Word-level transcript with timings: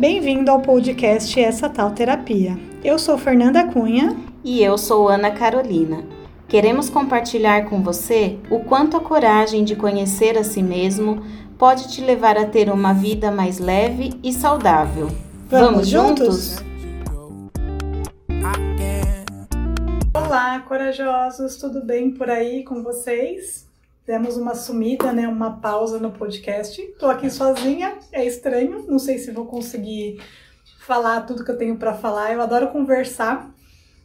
Bem-vindo 0.00 0.50
ao 0.50 0.62
podcast 0.62 1.38
Essa 1.38 1.68
Tal 1.68 1.90
Terapia. 1.90 2.58
Eu 2.82 2.98
sou 2.98 3.18
Fernanda 3.18 3.66
Cunha. 3.66 4.16
E 4.42 4.62
eu 4.62 4.78
sou 4.78 5.10
Ana 5.10 5.30
Carolina. 5.30 6.02
Queremos 6.48 6.88
compartilhar 6.88 7.68
com 7.68 7.82
você 7.82 8.38
o 8.50 8.60
quanto 8.60 8.96
a 8.96 9.00
coragem 9.00 9.62
de 9.62 9.76
conhecer 9.76 10.38
a 10.38 10.42
si 10.42 10.62
mesmo 10.62 11.22
pode 11.58 11.92
te 11.92 12.00
levar 12.00 12.38
a 12.38 12.46
ter 12.46 12.70
uma 12.70 12.94
vida 12.94 13.30
mais 13.30 13.58
leve 13.58 14.18
e 14.24 14.32
saudável. 14.32 15.08
Vamos, 15.50 15.70
Vamos 15.70 15.88
juntos? 15.88 16.56
Olá, 20.14 20.60
corajosos, 20.60 21.56
tudo 21.56 21.84
bem 21.84 22.10
por 22.10 22.30
aí 22.30 22.64
com 22.64 22.82
vocês? 22.82 23.69
Demos 24.06 24.36
uma 24.36 24.54
sumida, 24.54 25.12
né, 25.12 25.28
uma 25.28 25.60
pausa 25.60 25.98
no 25.98 26.10
podcast. 26.10 26.82
Tô 26.98 27.06
aqui 27.06 27.30
sozinha, 27.30 27.98
é 28.10 28.24
estranho, 28.24 28.84
não 28.88 28.98
sei 28.98 29.18
se 29.18 29.30
vou 29.30 29.46
conseguir 29.46 30.20
falar 30.80 31.20
tudo 31.22 31.44
que 31.44 31.50
eu 31.50 31.58
tenho 31.58 31.76
para 31.76 31.94
falar. 31.94 32.32
Eu 32.32 32.40
adoro 32.40 32.68
conversar, 32.68 33.52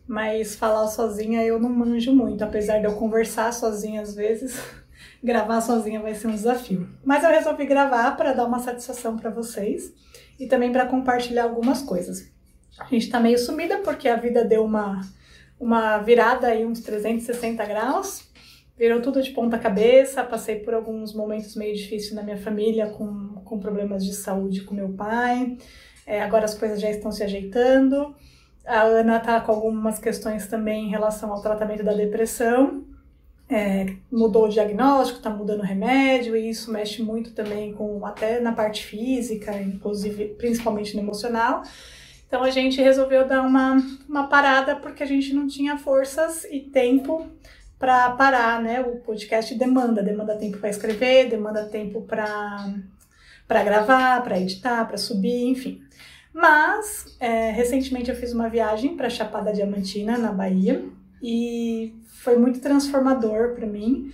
mas 0.07 0.55
falar 0.55 0.87
sozinha 0.87 1.43
eu 1.43 1.59
não 1.59 1.69
manjo 1.69 2.13
muito, 2.13 2.43
apesar 2.43 2.79
de 2.79 2.85
eu 2.85 2.95
conversar 2.95 3.53
sozinha 3.53 4.01
às 4.01 4.13
vezes. 4.13 4.59
gravar 5.23 5.61
sozinha 5.61 5.99
vai 5.99 6.13
ser 6.13 6.27
um 6.27 6.35
desafio. 6.35 6.87
Mas 7.03 7.23
eu 7.23 7.29
resolvi 7.29 7.65
gravar 7.65 8.15
para 8.15 8.33
dar 8.33 8.45
uma 8.45 8.59
satisfação 8.59 9.17
para 9.17 9.29
vocês 9.29 9.91
e 10.39 10.47
também 10.47 10.71
para 10.71 10.85
compartilhar 10.85 11.43
algumas 11.43 11.81
coisas. 11.81 12.31
A 12.79 12.85
gente 12.85 13.09
tá 13.09 13.19
meio 13.19 13.39
sumida 13.39 13.79
porque 13.79 14.07
a 14.07 14.15
vida 14.15 14.43
deu 14.43 14.63
uma 14.63 15.01
uma 15.59 15.97
virada 15.99 16.47
aí 16.47 16.65
uns 16.65 16.81
360 16.81 17.65
graus. 17.65 18.23
Virou 18.77 19.01
tudo 19.01 19.21
de 19.21 19.31
ponta 19.31 19.57
cabeça, 19.57 20.23
passei 20.23 20.59
por 20.59 20.73
alguns 20.73 21.13
momentos 21.13 21.55
meio 21.55 21.73
difíceis 21.73 22.13
na 22.13 22.21
minha 22.21 22.37
família, 22.37 22.87
com, 22.87 23.35
com 23.45 23.57
problemas 23.57 24.03
de 24.03 24.13
saúde 24.13 24.61
com 24.61 24.75
meu 24.75 24.89
pai. 24.89 25.57
É, 26.05 26.21
agora 26.21 26.43
as 26.43 26.53
coisas 26.53 26.81
já 26.81 26.89
estão 26.89 27.09
se 27.09 27.23
ajeitando. 27.23 28.13
A 28.65 28.81
Ana 28.81 29.19
tá 29.19 29.39
com 29.39 29.51
algumas 29.53 29.97
questões 29.97 30.47
também 30.47 30.87
em 30.87 30.89
relação 30.89 31.31
ao 31.31 31.41
tratamento 31.41 31.83
da 31.83 31.93
depressão. 31.93 32.83
É, 33.47 33.95
mudou 34.11 34.45
o 34.45 34.49
diagnóstico, 34.49 35.21
tá 35.21 35.29
mudando 35.29 35.59
o 35.59 35.65
remédio, 35.65 36.35
e 36.35 36.49
isso 36.49 36.71
mexe 36.71 37.01
muito 37.01 37.31
também 37.31 37.73
com 37.73 38.05
até 38.05 38.39
na 38.41 38.51
parte 38.51 38.83
física, 38.83 39.55
inclusive 39.61 40.29
principalmente 40.37 40.95
no 40.95 41.01
emocional. 41.01 41.61
Então 42.27 42.43
a 42.43 42.49
gente 42.49 42.81
resolveu 42.81 43.25
dar 43.25 43.41
uma, 43.43 43.77
uma 44.09 44.27
parada 44.27 44.75
porque 44.75 45.03
a 45.03 45.05
gente 45.05 45.31
não 45.33 45.47
tinha 45.47 45.77
forças 45.77 46.43
e 46.45 46.59
tempo 46.59 47.29
para 47.77 48.09
parar, 48.11 48.61
né? 48.61 48.81
O 48.81 48.97
podcast 48.97 49.53
demanda, 49.55 50.01
demanda 50.01 50.35
tempo 50.35 50.57
para 50.57 50.69
escrever, 50.69 51.29
demanda 51.29 51.65
tempo 51.65 52.01
para 52.01 52.73
para 53.47 53.63
gravar, 53.63 54.23
para 54.23 54.39
editar, 54.39 54.85
para 54.87 54.97
subir, 54.97 55.47
enfim. 55.49 55.83
Mas 56.33 57.15
é, 57.19 57.51
recentemente 57.51 58.09
eu 58.09 58.15
fiz 58.15 58.33
uma 58.33 58.49
viagem 58.49 58.97
para 58.97 59.09
Chapada 59.09 59.53
Diamantina, 59.53 60.17
na 60.17 60.31
Bahia, 60.31 60.83
e 61.21 61.93
foi 62.07 62.37
muito 62.37 62.59
transformador 62.59 63.53
para 63.53 63.67
mim. 63.67 64.11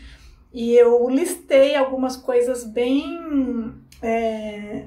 E 0.54 0.76
eu 0.76 1.10
listei 1.10 1.76
algumas 1.76 2.18
coisas 2.18 2.66
bem 2.66 3.74
é, 4.02 4.86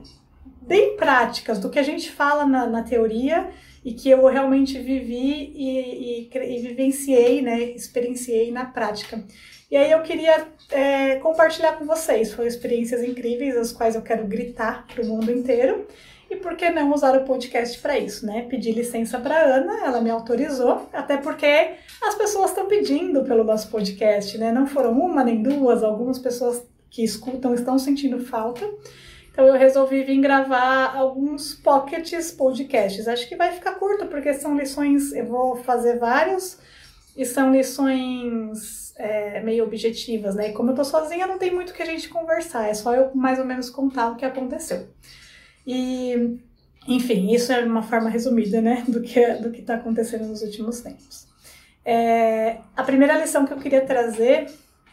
bem 0.61 0.97
práticas 0.97 1.59
do 1.59 1.71
que 1.71 1.79
a 1.79 1.83
gente 1.83 2.11
fala 2.11 2.45
na, 2.45 2.67
na 2.67 2.83
teoria 2.83 3.51
e 3.85 3.93
que 3.93 4.09
eu 4.09 4.25
realmente 4.27 4.79
vivi 4.79 5.53
e, 5.55 6.29
e, 6.29 6.31
e, 6.33 6.59
vivenciei, 6.61 7.43
né, 7.43 7.61
experienciei 7.61 8.51
na 8.51 8.65
prática. 8.65 9.23
E 9.71 9.77
aí 9.77 9.91
eu 9.91 10.03
queria 10.03 10.47
é, 10.71 11.17
compartilhar 11.17 11.75
com 11.75 11.85
vocês, 11.85 12.33
foram 12.33 12.49
experiências 12.49 13.03
incríveis, 13.03 13.57
as 13.57 13.73
quais 13.73 13.95
eu 13.95 14.03
quero 14.03 14.27
gritar 14.27 14.87
para 14.87 15.03
o 15.03 15.07
mundo 15.07 15.31
inteiro. 15.31 15.87
E 16.31 16.37
por 16.37 16.57
que 16.57 16.71
não 16.71 16.93
usar 16.93 17.17
o 17.17 17.25
podcast 17.25 17.79
para 17.81 17.99
isso, 17.99 18.25
né? 18.25 18.47
Pedi 18.49 18.73
licença 18.73 19.19
para 19.19 19.39
Ana, 19.39 19.85
ela 19.85 20.01
me 20.01 20.11
autorizou, 20.11 20.89
até 20.93 21.19
porque 21.19 21.73
as 22.03 22.15
pessoas 22.15 22.51
estão 22.51 22.67
pedindo 22.67 23.23
pelo 23.25 23.45
nosso 23.45 23.69
podcast, 23.69 24.39
né? 24.39 24.51
Não 24.51 24.67
foram 24.67 24.93
uma 24.93 25.23
nem 25.23 25.43
duas, 25.43 25.85
algumas 25.85 26.19
pessoas 26.19 26.67
que 26.91 27.05
escutam 27.05 27.55
estão 27.55 27.79
sentindo 27.79 28.21
falta. 28.21 28.69
Então 29.35 29.49
eu 29.49 29.55
resolvi 29.55 30.05
vir 30.05 30.21
gravar 30.21 30.95
alguns 30.95 31.55
pockets 31.55 32.31
podcasts. 32.31 33.09
Acho 33.09 33.29
que 33.29 33.35
vai 33.35 33.51
ficar 33.51 33.75
curto, 33.75 34.07
porque 34.07 34.33
são 34.33 34.57
lições, 34.57 35.13
eu 35.13 35.27
vou 35.27 35.57
fazer 35.57 35.99
vários, 35.99 36.57
e 37.17 37.27
são 37.27 37.53
lições 37.53 38.95
é, 38.97 39.41
meio 39.43 39.65
objetivas, 39.65 40.37
né? 40.37 40.51
E 40.51 40.53
como 40.53 40.71
eu 40.71 40.77
tô 40.77 40.85
sozinha, 40.85 41.27
não 41.27 41.37
tem 41.37 41.53
muito 41.53 41.75
que 41.75 41.83
a 41.83 41.87
gente 41.87 42.09
conversar, 42.09 42.69
é 42.69 42.75
só 42.75 42.95
eu 42.95 43.11
mais 43.13 43.41
ou 43.41 43.45
menos 43.45 43.69
contar 43.69 44.13
o 44.13 44.15
que 44.15 44.25
aconteceu. 44.25 44.87
E, 45.67 46.39
enfim, 46.87 47.35
isso 47.35 47.53
é 47.53 47.65
uma 47.65 47.83
forma 47.83 48.09
resumida, 48.09 48.61
né, 48.61 48.85
do 48.87 49.01
que, 49.03 49.27
do 49.35 49.51
que 49.51 49.63
tá 49.63 49.75
acontecendo 49.75 50.27
nos 50.27 50.43
últimos 50.43 50.81
tempos. 50.81 51.27
É, 51.85 52.59
a 52.77 52.85
primeira 52.85 53.19
lição 53.19 53.45
que 53.45 53.53
eu 53.53 53.59
queria 53.59 53.81
trazer 53.81 54.47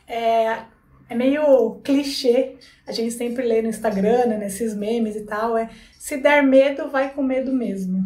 é 0.07 0.63
é 1.11 1.15
meio 1.15 1.81
clichê, 1.83 2.55
a 2.87 2.93
gente 2.93 3.11
sempre 3.11 3.45
lê 3.45 3.61
no 3.61 3.67
Instagram, 3.67 4.27
né, 4.27 4.37
nesses 4.37 4.73
memes 4.73 5.17
e 5.17 5.25
tal, 5.25 5.57
é 5.57 5.69
se 5.99 6.15
der 6.15 6.41
medo, 6.41 6.89
vai 6.89 7.13
com 7.13 7.21
medo 7.21 7.51
mesmo. 7.51 8.01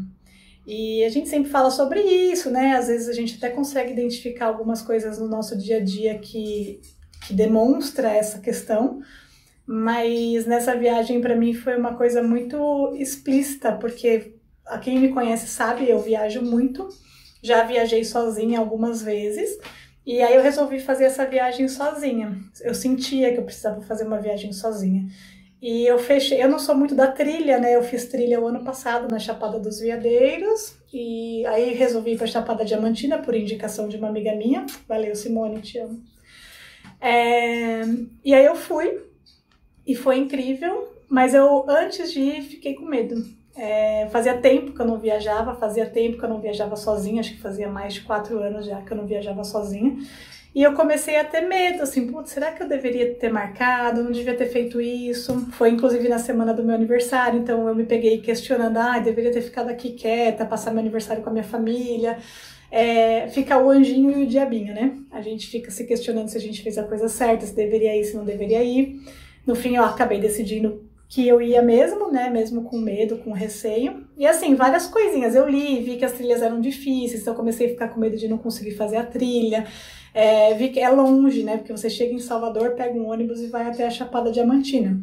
E 0.66 1.04
a 1.04 1.10
gente 1.10 1.30
sempre 1.30 1.52
fala 1.52 1.70
sobre 1.70 2.02
isso, 2.02 2.50
né? 2.50 2.76
Às 2.76 2.88
vezes 2.88 3.08
a 3.08 3.14
gente 3.14 3.36
até 3.36 3.52
consegue 3.52 3.94
identificar 3.94 4.48
algumas 4.48 4.82
coisas 4.82 5.20
no 5.20 5.28
nosso 5.28 5.56
dia 5.56 5.78
a 5.78 5.80
dia 5.80 6.18
que, 6.18 6.82
que 7.28 7.34
demonstra 7.36 8.10
essa 8.10 8.40
questão, 8.40 9.00
mas 9.68 10.48
nessa 10.48 10.76
viagem 10.76 11.22
para 11.22 11.36
mim 11.36 11.54
foi 11.54 11.78
uma 11.78 11.94
coisa 11.94 12.24
muito 12.24 12.96
explícita, 12.96 13.74
porque 13.74 14.34
a 14.66 14.80
quem 14.80 14.98
me 14.98 15.10
conhece 15.10 15.48
sabe, 15.48 15.88
eu 15.88 16.00
viajo 16.00 16.42
muito, 16.42 16.90
já 17.44 17.64
viajei 17.64 18.04
sozinha 18.04 18.58
algumas 18.58 19.04
vezes, 19.04 19.60
e 20.06 20.22
aí 20.22 20.36
eu 20.36 20.42
resolvi 20.42 20.80
fazer 20.80 21.06
essa 21.06 21.26
viagem 21.26 21.68
sozinha. 21.68 22.38
Eu 22.62 22.76
sentia 22.76 23.34
que 23.34 23.40
eu 23.40 23.44
precisava 23.44 23.82
fazer 23.82 24.06
uma 24.06 24.20
viagem 24.20 24.54
sozinha. 24.54 25.08
E 25.62 25.84
eu 25.88 25.98
fechei, 25.98 26.44
eu 26.44 26.48
não 26.48 26.60
sou 26.60 26.76
muito 26.76 26.94
da 26.94 27.08
trilha, 27.08 27.58
né? 27.60 27.76
Eu 27.76 27.82
fiz 27.82 28.06
trilha 28.06 28.40
o 28.40 28.48
ano 28.48 28.64
passado 28.64 29.08
na 29.10 29.18
Chapada 29.18 29.60
dos 29.60 29.80
Veadeiros 29.80 30.76
e 30.94 31.44
aí 31.48 31.74
resolvi 31.74 32.12
ir 32.12 32.18
para 32.18 32.28
Chapada 32.28 32.64
Diamantina 32.64 33.18
por 33.18 33.34
indicação 33.34 33.88
de 33.88 33.98
uma 33.98 34.10
amiga 34.10 34.36
minha. 34.36 34.66
Valeu, 34.88 35.16
Simone, 35.16 35.62
te 35.62 35.80
amo. 35.80 36.04
É, 37.02 37.82
e 38.24 38.34
aí 38.34 38.46
eu 38.46 38.56
fui 38.56 39.02
e 39.88 39.96
foi 39.96 40.18
incrível, 40.18 40.88
mas 41.10 41.34
eu 41.34 41.66
antes 41.68 42.14
de 42.14 42.20
ir 42.20 42.44
fiquei 42.44 42.76
com 42.76 42.86
medo. 42.86 43.16
É, 43.58 44.08
fazia 44.12 44.34
tempo 44.38 44.74
que 44.74 44.82
eu 44.82 44.86
não 44.86 45.00
viajava, 45.00 45.56
fazia 45.56 45.86
tempo 45.86 46.18
que 46.18 46.26
eu 46.26 46.30
não 46.30 46.42
viajava 46.42 46.76
sozinha, 46.76 47.22
acho 47.22 47.32
que 47.32 47.42
fazia 47.42 47.70
mais 47.70 47.94
de 47.94 48.02
quatro 48.02 48.40
anos 48.40 48.66
já 48.66 48.82
que 48.82 48.92
eu 48.92 48.98
não 48.98 49.06
viajava 49.06 49.44
sozinha. 49.44 49.98
E 50.56 50.64
eu 50.64 50.74
comecei 50.74 51.18
a 51.18 51.24
ter 51.26 51.42
medo, 51.42 51.84
assim, 51.84 52.08
putz, 52.08 52.32
será 52.32 52.54
que 52.54 52.64
eu 52.64 52.68
deveria 52.70 53.14
ter 53.16 53.30
marcado? 53.30 54.02
Não 54.02 54.12
devia 54.12 54.34
ter 54.36 54.48
feito 54.48 54.80
isso. 54.80 55.48
Foi 55.52 55.70
inclusive 55.70 56.08
na 56.08 56.18
semana 56.18 56.54
do 56.54 56.64
meu 56.64 56.74
aniversário, 56.74 57.40
então 57.40 57.68
eu 57.68 57.76
me 57.76 57.84
peguei 57.84 58.22
questionando, 58.22 58.78
ah, 58.78 59.00
deveria 59.00 59.32
ter 59.34 59.42
ficado 59.42 59.70
aqui 59.70 59.92
quieta, 59.92 60.46
passar 60.46 60.72
meu 60.72 60.80
aniversário 60.80 61.22
com 61.22 61.30
a 61.30 61.34
minha 61.34 61.44
família. 61.44 62.18
É, 62.72 63.28
fica 63.30 63.58
o 63.58 63.70
anjinho 63.70 64.18
e 64.18 64.24
o 64.24 64.28
diabinho, 64.28 64.74
né? 64.74 64.98
A 65.12 65.22
gente 65.22 65.48
fica 65.48 65.70
se 65.70 65.86
questionando 65.86 66.30
se 66.30 66.38
a 66.38 66.42
gente 66.42 66.62
fez 66.62 66.78
a 66.78 66.84
coisa 66.84 67.10
certa, 67.10 67.46
se 67.46 67.54
deveria 67.54 67.96
ir, 67.98 68.06
se 68.06 68.16
não 68.16 68.24
deveria 68.24 68.64
ir. 68.64 69.02
No 69.46 69.56
fim, 69.56 69.76
eu 69.76 69.84
acabei 69.84 70.22
decidindo 70.22 70.85
que 71.08 71.28
eu 71.28 71.42
ia 71.42 71.62
mesmo, 71.62 72.12
né? 72.12 72.30
Mesmo 72.30 72.64
com 72.64 72.78
medo, 72.78 73.18
com 73.18 73.32
receio. 73.32 74.06
E 74.18 74.26
assim, 74.26 74.56
várias 74.56 74.88
coisinhas. 74.88 75.36
Eu 75.36 75.48
li, 75.48 75.82
vi 75.82 75.98
que 75.98 76.06
as 76.06 76.14
trilhas 76.14 76.42
eram 76.42 76.60
difíceis, 76.60 77.22
então 77.22 77.36
comecei 77.36 77.68
a 77.68 77.70
ficar 77.70 77.90
com 77.90 78.00
medo 78.00 78.18
de 78.18 78.28
não 78.28 78.38
conseguir 78.38 78.72
fazer 78.72 78.98
a 78.98 79.06
trilha. 79.06 79.66
É, 80.14 80.54
vi 80.54 80.70
que 80.70 80.80
é 80.80 80.90
longe, 80.90 81.44
né? 81.44 81.58
Porque 81.58 81.72
você 81.72 81.90
chega 81.90 82.14
em 82.14 82.20
Salvador, 82.20 82.72
pega 82.72 82.98
um 82.98 83.10
ônibus 83.10 83.42
e 83.42 83.48
vai 83.48 83.68
até 83.68 83.86
a 83.86 83.90
Chapada 83.90 84.32
Diamantina. 84.32 85.02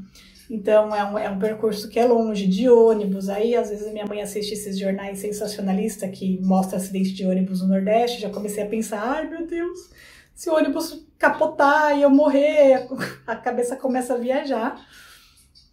Então 0.51 0.95
é 0.95 1.05
um, 1.05 1.19
é 1.19 1.31
um 1.31 1.39
percurso 1.39 1.89
que 1.89 1.99
é 1.99 2.05
longe, 2.05 2.47
de 2.47 2.69
ônibus. 2.69 3.29
Aí 3.29 3.55
às 3.55 3.71
vezes 3.71 3.91
minha 3.93 4.07
mãe 4.07 4.21
assiste 4.21 4.53
esses 4.53 4.79
jornais 4.79 5.19
sensacionalistas 5.19 6.11
que 6.11 6.41
mostram 6.43 6.79
acidente 6.79 7.13
de 7.13 7.25
ônibus 7.25 7.63
no 7.63 7.69
Nordeste. 7.69 8.21
Já 8.21 8.29
comecei 8.29 8.63
a 8.63 8.67
pensar, 8.67 9.03
ai 9.03 9.29
meu 9.29 9.47
Deus, 9.47 9.91
se 10.35 10.51
o 10.51 10.55
ônibus 10.55 11.07
capotar 11.19 11.97
e 11.97 12.03
eu 12.03 12.11
morrer, 12.11 12.87
a 13.27 13.37
cabeça 13.37 13.77
começa 13.77 14.15
a 14.15 14.19
viajar. 14.19 14.79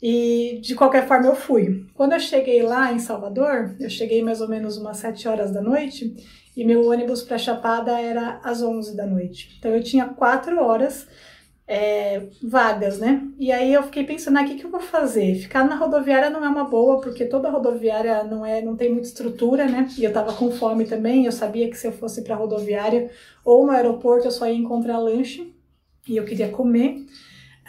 E 0.01 0.59
de 0.61 0.75
qualquer 0.75 1.07
forma 1.07 1.27
eu 1.27 1.35
fui. 1.35 1.85
Quando 1.93 2.13
eu 2.13 2.19
cheguei 2.19 2.61
lá 2.63 2.93
em 2.93 2.99
Salvador, 2.99 3.75
eu 3.79 3.89
cheguei 3.89 4.21
mais 4.23 4.39
ou 4.39 4.47
menos 4.47 4.77
umas 4.77 4.97
7 4.97 5.27
horas 5.27 5.51
da 5.51 5.61
noite 5.61 6.15
e 6.55 6.63
meu 6.63 6.85
ônibus 6.89 7.21
para 7.21 7.37
Chapada 7.37 7.99
era 7.99 8.39
às 8.43 8.61
11 8.61 8.95
da 8.95 9.05
noite. 9.05 9.55
Então 9.59 9.71
eu 9.71 9.83
tinha 9.83 10.05
4 10.05 10.61
horas 10.63 11.05
é, 11.69 12.23
vagas, 12.41 12.97
né? 12.97 13.21
E 13.37 13.51
aí 13.51 13.71
eu 13.71 13.83
fiquei 13.83 14.03
pensando, 14.03 14.39
ah, 14.39 14.41
o 14.41 14.45
que, 14.45 14.55
que 14.55 14.65
eu 14.65 14.71
vou 14.71 14.79
fazer? 14.79 15.35
Ficar 15.35 15.63
na 15.63 15.75
rodoviária 15.75 16.29
não 16.29 16.43
é 16.43 16.49
uma 16.49 16.63
boa, 16.63 16.99
porque 16.99 17.25
toda 17.25 17.49
rodoviária 17.49 18.23
não 18.23 18.43
é, 18.43 18.59
não 18.59 18.75
tem 18.75 18.89
muita 18.91 19.07
estrutura, 19.07 19.67
né? 19.67 19.87
E 19.95 20.03
eu 20.03 20.11
tava 20.11 20.33
com 20.33 20.49
fome 20.51 20.85
também, 20.85 21.25
eu 21.25 21.31
sabia 21.31 21.69
que 21.69 21.77
se 21.77 21.85
eu 21.85 21.91
fosse 21.91 22.23
para 22.23 22.35
rodoviária 22.35 23.11
ou 23.45 23.67
no 23.67 23.71
aeroporto 23.71 24.25
eu 24.25 24.31
só 24.31 24.47
ia 24.47 24.55
encontrar 24.55 24.97
lanche 24.97 25.53
e 26.07 26.17
eu 26.17 26.25
queria 26.25 26.49
comer. 26.49 27.05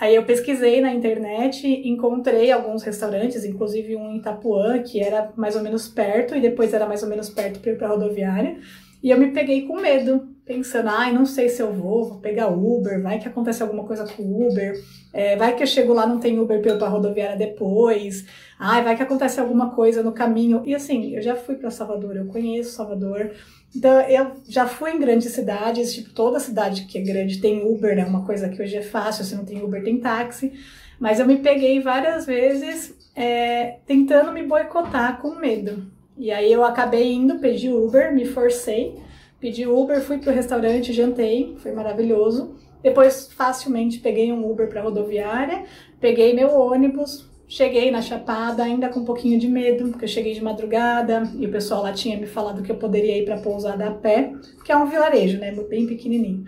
Aí 0.00 0.14
eu 0.14 0.24
pesquisei 0.24 0.80
na 0.80 0.94
internet, 0.94 1.66
encontrei 1.84 2.50
alguns 2.50 2.82
restaurantes, 2.82 3.44
inclusive 3.44 3.94
um 3.96 4.12
em 4.12 4.16
Itapuã, 4.16 4.82
que 4.82 4.98
era 4.98 5.30
mais 5.36 5.54
ou 5.54 5.62
menos 5.62 5.88
perto, 5.88 6.34
e 6.34 6.40
depois 6.40 6.72
era 6.72 6.86
mais 6.86 7.02
ou 7.02 7.08
menos 7.08 7.28
perto 7.28 7.60
para 7.60 7.72
ir 7.72 7.76
para 7.76 7.88
rodoviária. 7.88 8.58
E 9.02 9.10
eu 9.10 9.18
me 9.18 9.30
peguei 9.32 9.66
com 9.66 9.78
medo, 9.78 10.26
pensando, 10.50 10.88
ai, 10.88 11.12
não 11.12 11.24
sei 11.24 11.48
se 11.48 11.62
eu 11.62 11.72
vou, 11.72 12.08
vou 12.08 12.18
pegar 12.18 12.48
Uber, 12.48 13.00
vai 13.00 13.20
que 13.20 13.28
acontece 13.28 13.62
alguma 13.62 13.84
coisa 13.84 14.04
com 14.04 14.20
o 14.20 14.48
Uber, 14.48 14.74
é, 15.12 15.36
vai 15.36 15.54
que 15.54 15.62
eu 15.62 15.66
chego 15.66 15.92
lá 15.92 16.04
não 16.04 16.18
tem 16.18 16.40
Uber 16.40 16.60
para 16.60 16.86
a 16.86 16.88
rodoviária 16.88 17.36
depois, 17.36 18.26
ai, 18.58 18.82
vai 18.82 18.96
que 18.96 19.02
acontece 19.02 19.38
alguma 19.38 19.70
coisa 19.70 20.02
no 20.02 20.10
caminho. 20.10 20.62
E 20.66 20.74
assim, 20.74 21.14
eu 21.14 21.22
já 21.22 21.36
fui 21.36 21.54
para 21.54 21.70
Salvador, 21.70 22.16
eu 22.16 22.26
conheço 22.26 22.72
Salvador, 22.72 23.30
então, 23.76 24.00
eu 24.00 24.32
já 24.48 24.66
fui 24.66 24.90
em 24.90 24.98
grandes 24.98 25.30
cidades, 25.30 25.94
tipo, 25.94 26.10
toda 26.10 26.40
cidade 26.40 26.86
que 26.86 26.98
é 26.98 27.00
grande 27.00 27.40
tem 27.40 27.64
Uber, 27.64 27.96
é 27.96 28.04
uma 28.04 28.26
coisa 28.26 28.48
que 28.48 28.60
hoje 28.60 28.76
é 28.76 28.82
fácil, 28.82 29.24
se 29.24 29.36
não 29.36 29.44
tem 29.44 29.62
Uber, 29.62 29.84
tem 29.84 30.00
táxi. 30.00 30.52
Mas 30.98 31.20
eu 31.20 31.26
me 31.26 31.36
peguei 31.36 31.80
várias 31.80 32.26
vezes 32.26 32.92
é, 33.14 33.76
tentando 33.86 34.32
me 34.32 34.42
boicotar 34.42 35.20
com 35.22 35.36
medo. 35.36 35.86
E 36.18 36.32
aí 36.32 36.52
eu 36.52 36.64
acabei 36.64 37.12
indo, 37.12 37.38
pedi 37.38 37.68
Uber, 37.68 38.12
me 38.12 38.24
forcei, 38.24 38.98
pedi 39.40 39.66
Uber, 39.66 40.00
fui 40.00 40.18
pro 40.18 40.32
restaurante, 40.32 40.92
jantei, 40.92 41.56
foi 41.58 41.72
maravilhoso. 41.72 42.56
Depois, 42.82 43.32
facilmente, 43.32 43.98
peguei 43.98 44.32
um 44.32 44.50
Uber 44.50 44.68
para 44.68 44.82
rodoviária, 44.82 45.64
peguei 46.00 46.32
meu 46.32 46.50
ônibus, 46.50 47.30
Cheguei 47.52 47.90
na 47.90 48.00
Chapada 48.00 48.62
ainda 48.62 48.88
com 48.88 49.00
um 49.00 49.04
pouquinho 49.04 49.36
de 49.36 49.48
medo, 49.48 49.88
porque 49.88 50.04
eu 50.04 50.08
cheguei 50.08 50.32
de 50.34 50.40
madrugada 50.40 51.24
e 51.36 51.46
o 51.46 51.50
pessoal 51.50 51.82
lá 51.82 51.92
tinha 51.92 52.16
me 52.16 52.28
falado 52.28 52.62
que 52.62 52.70
eu 52.70 52.76
poderia 52.76 53.18
ir 53.18 53.24
para 53.24 53.38
pousada 53.38 53.88
a 53.88 53.90
pé, 53.90 54.32
que 54.64 54.70
é 54.70 54.76
um 54.76 54.86
vilarejo, 54.86 55.36
né, 55.36 55.50
bem 55.68 55.84
pequenininho. 55.84 56.44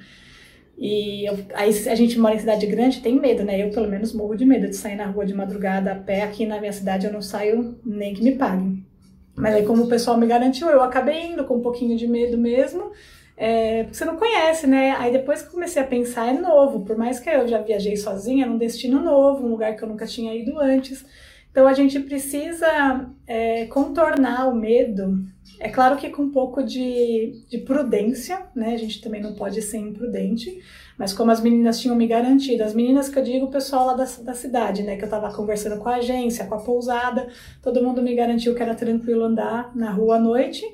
E 0.79 1.29
eu, 1.29 1.37
aí 1.55 1.71
a 1.89 1.95
gente 1.97 2.17
mora 2.21 2.37
em 2.37 2.39
cidade 2.39 2.67
grande, 2.67 3.01
tem 3.01 3.19
medo, 3.19 3.43
né? 3.43 3.61
Eu 3.61 3.71
pelo 3.71 3.89
menos 3.89 4.13
morro 4.13 4.37
de 4.37 4.45
medo 4.45 4.69
de 4.69 4.77
sair 4.77 4.95
na 4.95 5.07
rua 5.07 5.27
de 5.27 5.35
madrugada 5.35 5.91
a 5.91 5.97
pé. 5.97 6.23
Aqui 6.23 6.47
na 6.47 6.61
minha 6.61 6.73
cidade 6.73 7.05
eu 7.05 7.13
não 7.13 7.21
saio 7.21 7.77
nem 7.85 8.15
que 8.15 8.23
me 8.23 8.37
paguem. 8.37 8.87
Mas 9.35 9.55
aí 9.55 9.67
como 9.67 9.85
o 9.85 9.89
pessoal 9.89 10.17
me 10.17 10.27
garantiu, 10.27 10.69
eu 10.69 10.83
acabei 10.83 11.27
indo 11.27 11.45
com 11.45 11.57
um 11.57 11.63
pouquinho 11.63 11.97
de 11.97 12.07
medo 12.07 12.37
mesmo. 12.37 12.93
É, 13.37 13.85
porque 13.85 13.97
você 13.97 14.05
não 14.05 14.17
conhece, 14.17 14.67
né? 14.67 14.93
Aí 14.99 15.11
depois 15.11 15.43
que 15.43 15.51
comecei 15.51 15.83
a 15.83 15.87
pensar, 15.87 16.29
é 16.29 16.33
novo. 16.33 16.85
Por 16.85 16.97
mais 16.97 17.19
que 17.19 17.31
eu 17.31 17.49
já 17.49 17.61
viajei 17.61 17.97
sozinha, 17.97 18.45
era 18.45 18.53
um 18.53 18.59
destino 18.59 19.01
novo, 19.01 19.47
um 19.47 19.51
lugar 19.51 19.75
que 19.77 19.83
eu 19.83 19.89
nunca 19.89 20.07
tinha 20.07 20.35
ido 20.35 20.59
antes. 20.61 21.05
Então 21.53 21.69
a 21.69 21.75
gente 21.75 22.01
precisa 22.01 23.07
é, 23.27 23.67
contornar 23.67 24.49
o 24.49 24.55
medo. 24.55 25.23
É 25.61 25.69
claro 25.69 25.99
que 25.99 26.09
com 26.09 26.23
um 26.23 26.31
pouco 26.31 26.63
de, 26.63 27.45
de 27.49 27.59
prudência, 27.59 28.47
né? 28.57 28.73
A 28.73 28.79
gente 28.79 29.03
também 29.03 29.21
não 29.21 29.35
pode 29.35 29.61
ser 29.61 29.77
imprudente. 29.77 30.61
Mas 30.99 31.13
como 31.13 31.31
as 31.31 31.43
meninas 31.43 31.79
tinham 31.79 31.95
me 31.95 32.07
garantido, 32.07 32.65
as 32.65 32.75
meninas 32.75 33.11
que 33.11 33.19
eu 33.19 33.23
digo, 33.23 33.47
o 33.47 33.51
pessoal 33.51 33.87
lá 33.87 33.95
da, 33.95 34.05
da 34.23 34.35
cidade, 34.35 34.83
né? 34.83 34.97
Que 34.97 35.05
eu 35.05 35.11
tava 35.11 35.33
conversando 35.33 35.79
com 35.79 35.91
a 35.91 35.97
agência, 35.97 36.47
com 36.47 36.55
a 36.55 36.59
pousada, 36.59 37.29
todo 37.63 37.83
mundo 37.83 38.03
me 38.03 38.15
garantiu 38.15 38.55
que 38.55 38.63
era 38.63 38.75
tranquilo 38.75 39.25
andar 39.25 39.77
na 39.77 39.91
rua 39.91 40.17
à 40.17 40.19
noite. 40.19 40.65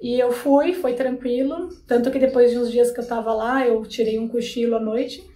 E 0.00 0.20
eu 0.20 0.30
fui, 0.30 0.72
foi 0.72 0.94
tranquilo. 0.94 1.68
Tanto 1.86 2.12
que 2.12 2.18
depois 2.18 2.52
de 2.52 2.58
uns 2.58 2.70
dias 2.70 2.92
que 2.92 3.00
eu 3.00 3.06
tava 3.06 3.34
lá, 3.34 3.66
eu 3.66 3.84
tirei 3.86 4.20
um 4.20 4.28
cochilo 4.28 4.76
à 4.76 4.80
noite. 4.80 5.31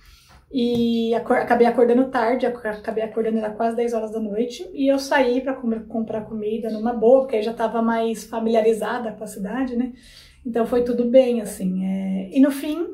E 0.51 1.13
acabei 1.15 1.67
acordando 1.67 2.09
tarde, 2.09 2.47
acabei 2.47 3.03
acordando 3.03 3.39
era 3.39 3.51
quase 3.51 3.77
10 3.77 3.93
horas 3.95 4.13
da 4.13 4.21
noite. 4.21 4.69
E 4.73 4.87
eu 4.87 4.99
saí 4.99 5.41
para 5.41 5.55
comprar 5.55 6.23
comida 6.23 6.71
numa 6.71 6.93
boa, 6.93 7.23
porque 7.23 7.37
aí 7.37 7.43
já 7.43 7.53
tava 7.53 7.83
mais 7.83 8.25
familiarizada 8.25 9.13
com 9.13 9.25
a 9.25 9.27
cidade, 9.27 9.77
né? 9.77 9.93
Então 10.45 10.65
foi 10.65 10.85
tudo 10.85 11.05
bem, 11.05 11.41
assim. 11.41 11.85
É... 11.85 12.31
E 12.33 12.41
no 12.41 12.53
fim, 12.53 12.87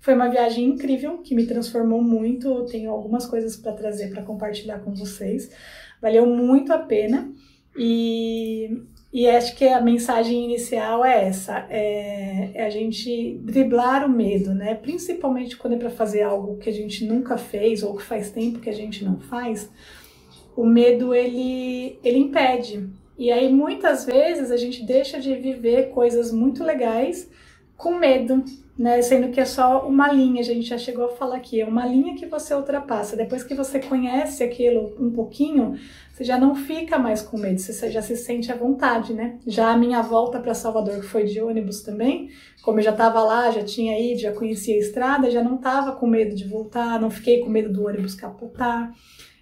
foi 0.00 0.14
uma 0.14 0.28
viagem 0.28 0.64
incrível 0.64 1.18
que 1.18 1.34
me 1.34 1.46
transformou 1.46 2.02
muito. 2.02 2.64
Tenho 2.66 2.90
algumas 2.90 3.24
coisas 3.26 3.56
para 3.56 3.72
trazer 3.72 4.10
para 4.10 4.22
compartilhar 4.22 4.80
com 4.80 4.92
vocês. 4.92 5.50
Valeu 6.02 6.26
muito 6.26 6.72
a 6.72 6.78
pena. 6.78 7.32
E 7.78 8.82
e 9.16 9.26
acho 9.26 9.56
que 9.56 9.66
a 9.66 9.80
mensagem 9.80 10.44
inicial 10.44 11.02
é 11.02 11.24
essa: 11.24 11.66
é, 11.70 12.50
é, 12.52 12.66
a 12.66 12.68
gente 12.68 13.38
driblar 13.42 14.04
o 14.04 14.10
medo, 14.10 14.52
né? 14.52 14.74
Principalmente 14.74 15.56
quando 15.56 15.72
é 15.72 15.78
para 15.78 15.88
fazer 15.88 16.20
algo 16.20 16.58
que 16.58 16.68
a 16.68 16.72
gente 16.72 17.02
nunca 17.02 17.38
fez 17.38 17.82
ou 17.82 17.96
que 17.96 18.02
faz 18.02 18.30
tempo 18.30 18.58
que 18.58 18.68
a 18.68 18.74
gente 18.74 19.02
não 19.02 19.18
faz. 19.18 19.72
O 20.54 20.66
medo 20.66 21.14
ele, 21.14 21.98
ele 22.04 22.18
impede. 22.18 22.90
E 23.16 23.32
aí 23.32 23.50
muitas 23.50 24.04
vezes 24.04 24.50
a 24.50 24.56
gente 24.58 24.84
deixa 24.84 25.18
de 25.18 25.34
viver 25.34 25.88
coisas 25.88 26.30
muito 26.30 26.62
legais 26.62 27.30
com 27.76 27.98
medo, 27.98 28.42
né? 28.78 29.00
Sendo 29.02 29.30
que 29.30 29.40
é 29.40 29.44
só 29.44 29.86
uma 29.86 30.12
linha, 30.12 30.40
a 30.40 30.44
gente 30.44 30.68
já 30.68 30.78
chegou 30.78 31.06
a 31.06 31.16
falar 31.16 31.36
aqui, 31.36 31.60
é 31.60 31.66
uma 31.66 31.86
linha 31.86 32.14
que 32.14 32.26
você 32.26 32.54
ultrapassa. 32.54 33.16
Depois 33.16 33.42
que 33.42 33.54
você 33.54 33.78
conhece 33.80 34.42
aquilo 34.42 34.94
um 34.98 35.10
pouquinho, 35.10 35.78
você 36.12 36.24
já 36.24 36.38
não 36.38 36.54
fica 36.54 36.98
mais 36.98 37.20
com 37.22 37.38
medo, 37.38 37.58
você 37.60 37.90
já 37.90 38.00
se 38.00 38.16
sente 38.16 38.50
à 38.50 38.56
vontade, 38.56 39.12
né? 39.12 39.38
Já 39.46 39.70
a 39.70 39.76
minha 39.76 40.00
volta 40.02 40.40
para 40.40 40.54
Salvador, 40.54 41.00
que 41.00 41.06
foi 41.06 41.24
de 41.24 41.40
ônibus 41.40 41.82
também, 41.82 42.30
como 42.62 42.78
eu 42.78 42.84
já 42.84 42.92
estava 42.92 43.22
lá, 43.22 43.50
já 43.50 43.62
tinha 43.62 43.98
ido, 44.00 44.20
já 44.20 44.32
conhecia 44.32 44.74
a 44.74 44.78
estrada, 44.78 45.30
já 45.30 45.42
não 45.42 45.56
estava 45.56 45.92
com 45.92 46.06
medo 46.06 46.34
de 46.34 46.48
voltar, 46.48 47.00
não 47.00 47.10
fiquei 47.10 47.40
com 47.40 47.50
medo 47.50 47.72
do 47.72 47.86
ônibus 47.86 48.14
capotar. 48.14 48.92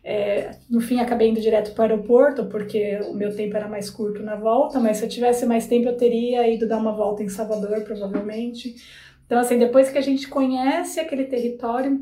É, 0.06 0.50
no 0.68 0.82
fim, 0.82 1.00
acabei 1.00 1.30
indo 1.30 1.40
direto 1.40 1.74
para 1.74 1.80
o 1.80 1.92
aeroporto, 1.92 2.44
porque 2.44 3.00
o 3.08 3.14
meu 3.14 3.34
tempo 3.34 3.56
era 3.56 3.66
mais 3.66 3.88
curto 3.88 4.22
na 4.22 4.36
volta, 4.36 4.78
mas 4.78 4.98
se 4.98 5.04
eu 5.04 5.08
tivesse 5.08 5.46
mais 5.46 5.66
tempo, 5.66 5.88
eu 5.88 5.96
teria 5.96 6.46
ido 6.46 6.68
dar 6.68 6.76
uma 6.76 6.92
volta 6.92 7.22
em 7.22 7.28
Salvador, 7.30 7.80
provavelmente. 7.84 8.76
Então, 9.24 9.38
assim, 9.38 9.58
depois 9.58 9.88
que 9.88 9.96
a 9.96 10.02
gente 10.02 10.28
conhece 10.28 11.00
aquele 11.00 11.24
território, 11.24 11.98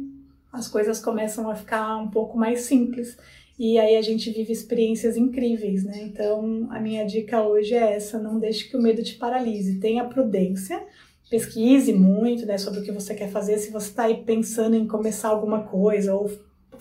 as 0.52 0.66
coisas 0.66 1.00
começam 1.00 1.48
a 1.48 1.54
ficar 1.54 1.96
um 1.96 2.10
pouco 2.10 2.36
mais 2.36 2.62
simples. 2.62 3.16
E 3.56 3.78
aí 3.78 3.96
a 3.96 4.02
gente 4.02 4.30
vive 4.30 4.52
experiências 4.52 5.16
incríveis, 5.16 5.84
né? 5.84 6.02
Então, 6.02 6.66
a 6.70 6.80
minha 6.80 7.04
dica 7.04 7.42
hoje 7.42 7.74
é 7.74 7.94
essa: 7.94 8.18
não 8.18 8.40
deixe 8.40 8.68
que 8.68 8.76
o 8.76 8.82
medo 8.82 9.02
te 9.04 9.14
paralise. 9.14 9.78
Tenha 9.78 10.04
prudência, 10.04 10.82
pesquise 11.30 11.92
muito 11.92 12.44
né, 12.44 12.58
sobre 12.58 12.80
o 12.80 12.82
que 12.82 12.90
você 12.90 13.14
quer 13.14 13.30
fazer. 13.30 13.58
Se 13.58 13.70
você 13.70 13.88
está 13.88 14.04
aí 14.04 14.24
pensando 14.24 14.74
em 14.74 14.88
começar 14.88 15.28
alguma 15.28 15.62
coisa, 15.62 16.14
ou 16.14 16.28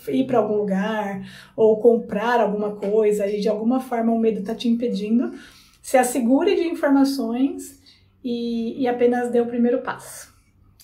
ir 0.08 0.26
para 0.26 0.40
algum 0.40 0.58
lugar, 0.58 1.22
ou 1.56 1.78
comprar 1.80 2.40
alguma 2.40 2.76
coisa, 2.76 3.28
e 3.28 3.40
de 3.40 3.50
alguma 3.50 3.80
forma 3.80 4.12
o 4.12 4.20
medo 4.20 4.40
está 4.40 4.56
te 4.56 4.68
impedindo, 4.68 5.34
se 5.82 5.98
assegure 5.98 6.56
de 6.56 6.68
informações 6.68 7.80
e, 8.24 8.82
e 8.82 8.88
apenas 8.88 9.32
dê 9.32 9.42
o 9.42 9.48
primeiro 9.48 9.82
passo. 9.82 10.32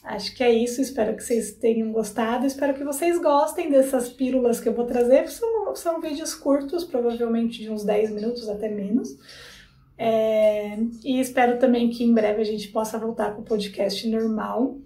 Acho 0.04 0.34
que 0.34 0.44
é 0.44 0.52
isso. 0.52 0.82
Espero 0.82 1.16
que 1.16 1.24
vocês 1.24 1.52
tenham 1.52 1.92
gostado. 1.92 2.46
Espero 2.46 2.74
que 2.74 2.84
vocês 2.84 3.22
gostem 3.22 3.70
dessas 3.70 4.08
pílulas 4.08 4.60
que 4.60 4.70
eu 4.70 4.74
vou 4.74 4.86
trazer. 4.86 5.28
São, 5.30 5.76
são 5.76 6.00
vídeos 6.00 6.34
curtos, 6.34 6.86
provavelmente 6.86 7.62
de 7.62 7.70
uns 7.70 7.84
10 7.84 8.12
minutos, 8.12 8.48
até 8.48 8.70
menos. 8.70 9.18
É, 9.98 10.78
e 11.04 11.20
espero 11.20 11.60
também 11.60 11.90
que 11.90 12.04
em 12.04 12.14
breve 12.14 12.42
a 12.42 12.46
gente 12.46 12.70
possa 12.70 12.98
voltar 12.98 13.36
com 13.36 13.42
o 13.42 13.46
podcast 13.46 14.08
normal. 14.08 14.78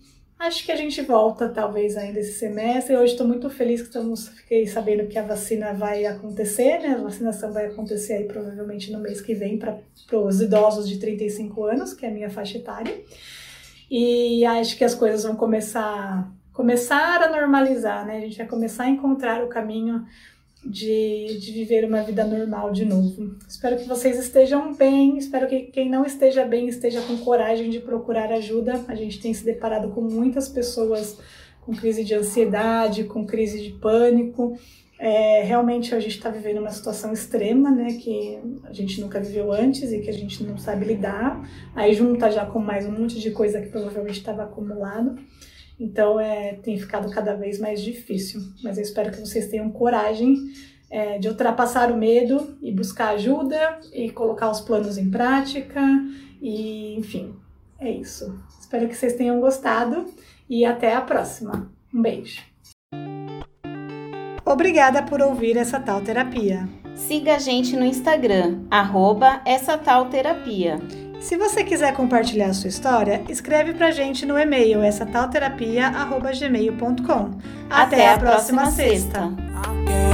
Acho 0.42 0.66
que 0.66 0.72
a 0.72 0.76
gente 0.76 1.00
volta 1.04 1.48
talvez 1.50 1.96
ainda 1.96 2.20
esse 2.20 2.34
semestre. 2.34 2.98
Hoje 2.98 3.12
estou 3.12 3.28
muito 3.28 3.48
feliz 3.48 3.80
que 3.80 3.90
estamos, 3.90 4.28
fiquei 4.30 4.66
sabendo 4.66 5.08
que 5.08 5.20
a 5.20 5.22
vacina 5.22 5.72
vai 5.72 6.04
acontecer, 6.04 6.80
né? 6.80 6.96
A 6.96 7.04
vacinação 7.04 7.54
vai 7.54 7.68
acontecer 7.68 8.14
aí 8.14 8.24
provavelmente 8.24 8.92
no 8.92 8.98
mês 8.98 9.22
que 9.22 9.36
vem 9.36 9.60
para 9.60 9.78
os 10.14 10.42
idosos 10.42 10.90
de 10.90 10.98
35 10.98 11.64
anos, 11.66 11.94
que 11.94 12.08
é 12.08 12.10
a 12.10 12.12
minha 12.12 12.32
faixa 12.32 12.58
etária. 12.58 13.04
E 13.88 14.44
acho 14.44 14.76
que 14.76 14.84
as 14.84 14.96
coisas 14.96 15.22
vão 15.22 15.36
começar, 15.36 16.28
começar 16.52 17.22
a 17.22 17.30
normalizar, 17.30 18.04
né? 18.04 18.18
A 18.18 18.22
gente 18.22 18.40
vai 18.40 18.48
começar 18.48 18.86
a 18.86 18.90
encontrar 18.90 19.44
o 19.44 19.48
caminho 19.48 20.08
de, 20.64 21.40
de 21.40 21.52
viver 21.52 21.86
uma 21.86 22.04
vida 22.04 22.24
normal 22.24 22.72
de 22.72 22.86
novo. 22.86 23.36
Espero 23.48 23.78
que 23.78 23.88
vocês 23.88 24.18
estejam 24.18 24.74
bem, 24.76 25.18
espero 25.18 25.48
que 25.48 25.64
quem 25.64 25.90
não 25.90 26.06
esteja 26.06 26.46
bem 26.46 26.68
esteja 26.68 27.02
com 27.02 27.18
coragem 27.18 27.70
de 27.70 27.80
procurar 27.80 28.32
ajuda. 28.32 28.84
A 28.88 28.96
gente 28.96 29.20
tem 29.20 29.34
se 29.34 29.44
deparado 29.44 29.90
com 29.90 30.02
muitas 30.02 30.48
pessoas 30.48 31.18
com 31.62 31.74
crise 31.74 32.04
de 32.04 32.14
ansiedade, 32.14 33.04
com 33.06 33.26
crise 33.26 33.62
de 33.62 33.72
pânico. 33.72 34.58
É, 35.00 35.42
realmente 35.42 35.96
a 35.96 36.00
gente 36.00 36.18
está 36.18 36.30
vivendo 36.30 36.60
uma 36.60 36.70
situação 36.70 37.12
extrema, 37.12 37.72
né, 37.72 37.94
que 37.94 38.40
a 38.64 38.72
gente 38.72 39.02
nunca 39.02 39.20
viveu 39.20 39.52
antes 39.52 39.92
e 39.92 40.00
que 40.00 40.10
a 40.12 40.14
gente 40.14 40.44
não 40.44 40.60
sabe 40.60 40.86
lidar. 40.86 41.42
Aí 41.76 41.94
junta 41.94 42.30
já 42.30 42.46
com 42.46 42.60
mais 42.60 42.86
um 42.86 42.92
monte 42.92 43.20
de 43.20 43.32
coisa 43.32 43.60
que 43.60 43.70
provavelmente 43.70 44.20
estava 44.20 44.44
acumulado. 44.44 45.18
Então 45.82 46.20
é, 46.20 46.54
tem 46.62 46.78
ficado 46.78 47.10
cada 47.10 47.34
vez 47.34 47.60
mais 47.60 47.82
difícil. 47.82 48.40
Mas 48.64 48.78
eu 48.78 48.84
espero 48.84 49.10
que 49.12 49.20
vocês 49.20 49.48
tenham 49.48 49.72
coragem 49.72 50.38
é, 50.92 51.18
de 51.18 51.28
ultrapassar 51.28 51.92
o 51.92 51.98
medo 51.98 52.56
e 52.62 52.72
buscar 52.72 53.16
ajuda 53.16 53.80
e 53.92 54.12
colocar 54.12 54.52
os 54.52 54.62
planos 54.62 55.00
em 55.00 55.10
prática. 55.10 55.82
E 56.40 56.96
enfim, 56.96 57.34
é 57.80 57.90
isso. 57.90 58.40
Espero 58.60 58.88
que 58.88 58.96
vocês 58.96 59.16
tenham 59.16 59.42
gostado 59.42 60.06
e 60.48 60.64
até 60.64 60.94
a 60.94 61.02
próxima. 61.02 61.72
Um 61.92 62.02
beijo. 62.04 62.44
Obrigada 64.46 65.02
por 65.02 65.20
ouvir 65.20 65.58
essa 65.58 65.80
tal 65.80 66.02
terapia. 66.02 66.70
Siga 66.94 67.36
a 67.36 67.40
gente 67.40 67.76
no 67.76 67.86
Instagram, 67.86 68.66
arroba 68.70 69.42
essa 69.46 69.78
tal 69.78 70.10
terapia. 70.10 70.78
Se 71.22 71.38
você 71.38 71.64
quiser 71.64 71.94
compartilhar 71.94 72.48
a 72.48 72.54
sua 72.54 72.68
história, 72.68 73.24
escreve 73.30 73.74
pra 73.74 73.92
gente 73.92 74.26
no 74.26 74.38
e-mail 74.38 74.82
essa 74.82 75.06
tal 75.06 75.30
terapia, 75.30 75.88
arroba 75.88 76.32
gmail.com. 76.32 77.32
Até, 77.70 78.08
Até 78.08 78.10
a 78.10 78.18
próxima, 78.18 78.64
próxima 78.64 78.72
sexta. 78.72 79.30
sexta. 79.30 80.11